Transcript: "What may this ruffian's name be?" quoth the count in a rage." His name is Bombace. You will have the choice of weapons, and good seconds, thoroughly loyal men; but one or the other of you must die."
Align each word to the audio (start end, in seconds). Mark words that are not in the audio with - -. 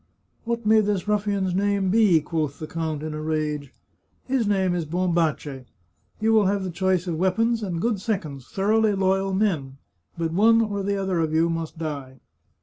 "What 0.45 0.65
may 0.65 0.79
this 0.81 1.07
ruffian's 1.07 1.53
name 1.53 1.91
be?" 1.91 2.21
quoth 2.21 2.57
the 2.57 2.65
count 2.65 3.03
in 3.03 3.13
a 3.13 3.21
rage." 3.21 3.71
His 4.33 4.47
name 4.47 4.73
is 4.73 4.87
Bombace. 4.87 5.65
You 6.19 6.33
will 6.33 6.47
have 6.47 6.63
the 6.63 6.71
choice 6.71 7.05
of 7.05 7.17
weapons, 7.19 7.61
and 7.61 7.79
good 7.79 8.01
seconds, 8.01 8.47
thoroughly 8.47 8.93
loyal 8.95 9.31
men; 9.35 9.77
but 10.17 10.33
one 10.33 10.59
or 10.59 10.81
the 10.81 10.97
other 10.97 11.19
of 11.19 11.33
you 11.35 11.51
must 11.51 11.77
die." 11.77 12.17